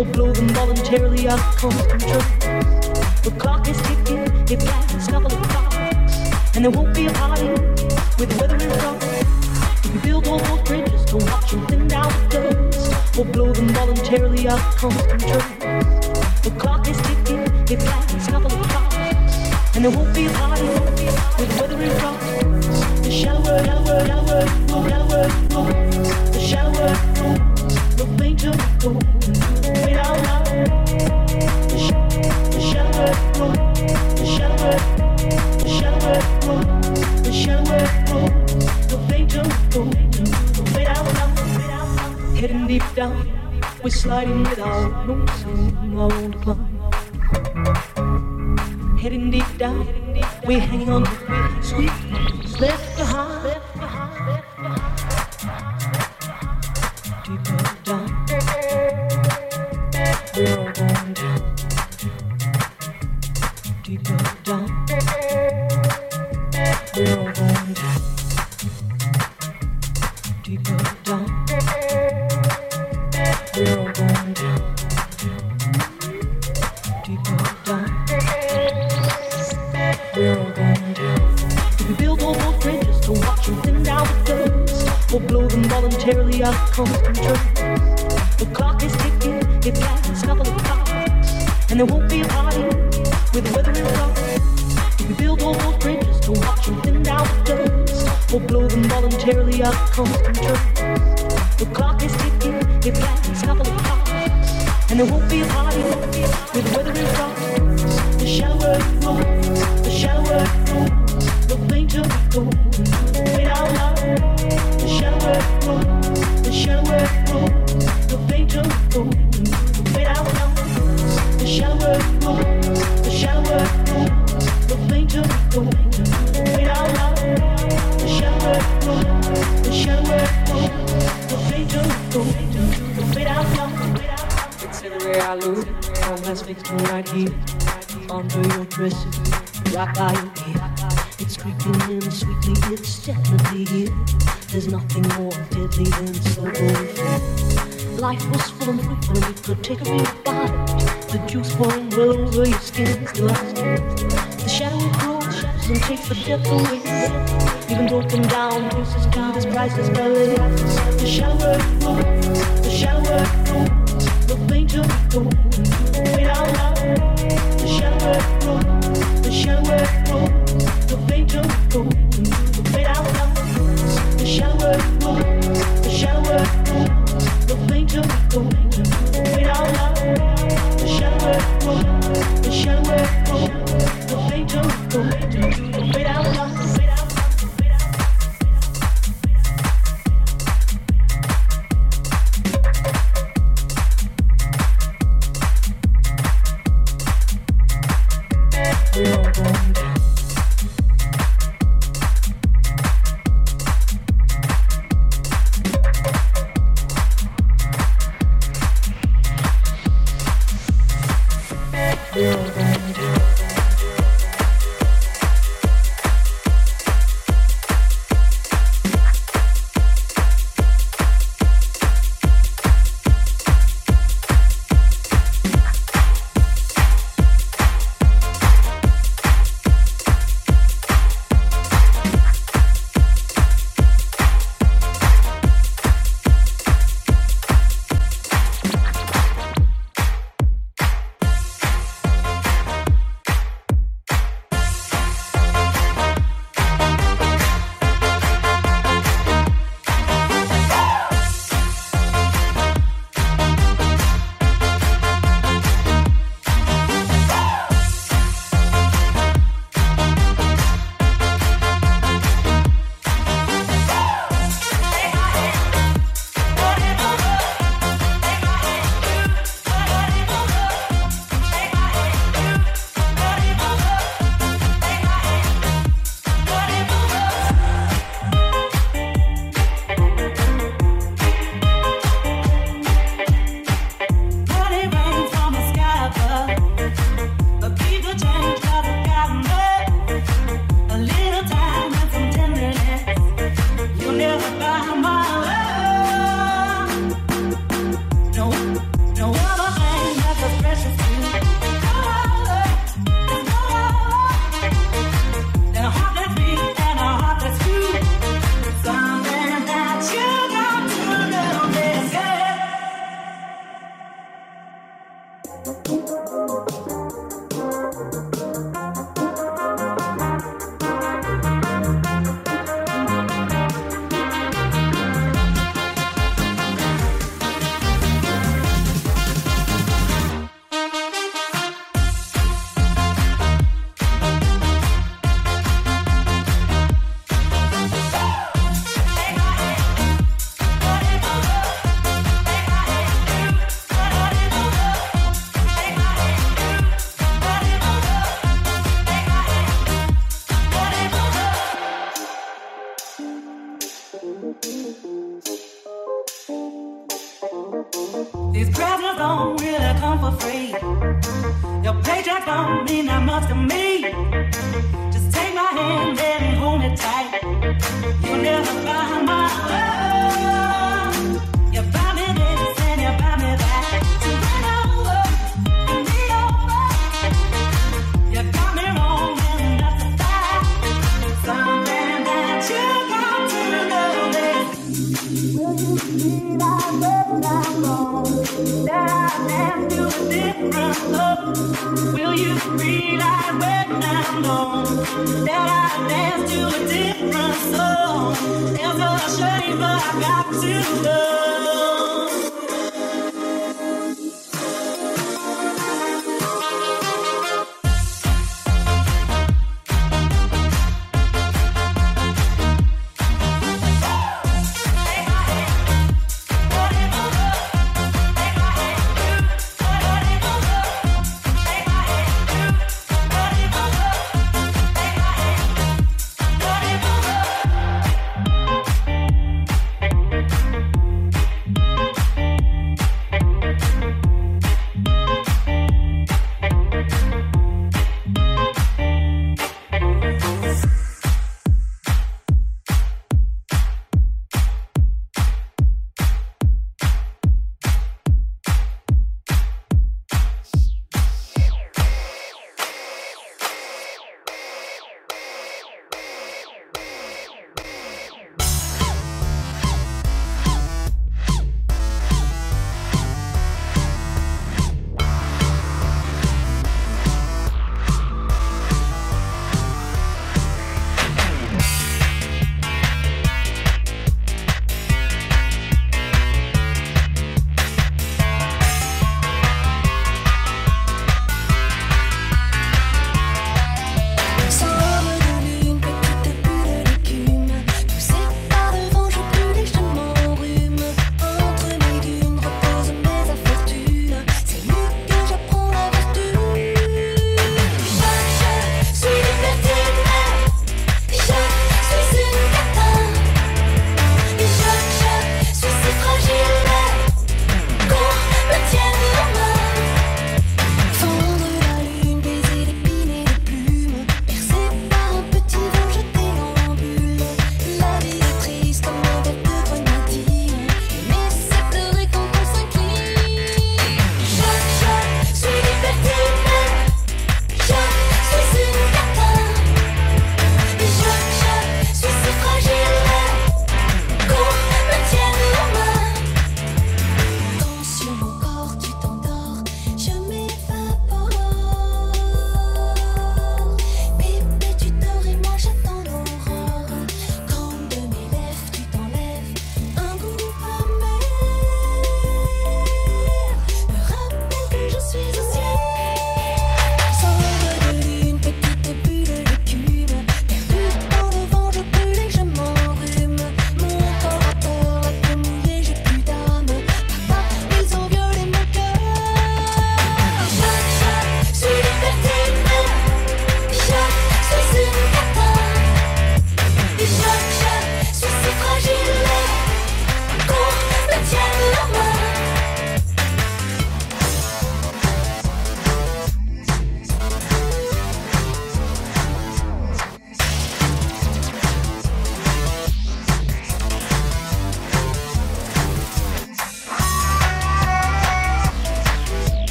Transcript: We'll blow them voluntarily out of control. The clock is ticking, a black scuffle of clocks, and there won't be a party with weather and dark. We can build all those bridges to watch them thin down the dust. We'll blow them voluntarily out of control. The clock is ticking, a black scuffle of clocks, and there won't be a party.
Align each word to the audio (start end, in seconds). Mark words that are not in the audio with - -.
We'll 0.00 0.12
blow 0.12 0.32
them 0.32 0.48
voluntarily 0.48 1.28
out 1.28 1.38
of 1.62 1.88
control. 1.88 2.22
The 3.22 3.34
clock 3.38 3.68
is 3.68 3.76
ticking, 3.82 4.20
a 4.50 4.56
black 4.56 4.88
scuffle 4.98 5.26
of 5.26 5.48
clocks, 5.50 6.56
and 6.56 6.64
there 6.64 6.70
won't 6.70 6.94
be 6.94 7.04
a 7.04 7.12
party 7.12 7.48
with 8.18 8.34
weather 8.40 8.56
and 8.56 8.72
dark. 8.80 9.02
We 9.84 9.90
can 9.90 10.00
build 10.00 10.26
all 10.26 10.38
those 10.38 10.66
bridges 10.66 11.04
to 11.04 11.16
watch 11.18 11.50
them 11.50 11.66
thin 11.66 11.86
down 11.86 12.10
the 12.30 12.70
dust. 12.72 13.14
We'll 13.14 13.26
blow 13.26 13.52
them 13.52 13.68
voluntarily 13.74 14.48
out 14.48 14.82
of 14.82 15.06
control. 15.06 15.42
The 16.44 16.54
clock 16.58 16.88
is 16.88 16.96
ticking, 17.02 17.40
a 17.40 17.76
black 17.76 18.08
scuffle 18.22 18.58
of 18.58 18.68
clocks, 18.68 19.76
and 19.76 19.84
there 19.84 19.90
won't 19.90 20.14
be 20.14 20.24
a 20.24 20.30
party. 20.30 20.89